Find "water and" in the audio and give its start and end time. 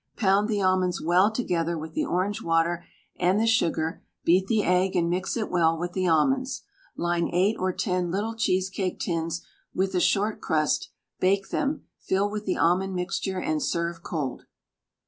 2.41-3.39